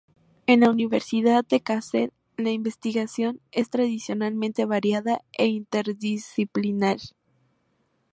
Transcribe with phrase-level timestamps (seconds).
[0.47, 6.97] En la Universidad de Kassel la investigación es tradicionalmente variada e interdisciplinar.